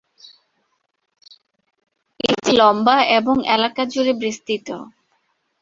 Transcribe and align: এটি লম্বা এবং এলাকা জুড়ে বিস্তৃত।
এটি 2.23 2.51
লম্বা 2.57 2.95
এবং 3.17 3.35
এলাকা 3.55 3.81
জুড়ে 3.85 4.13
বিস্তৃত। 4.21 4.67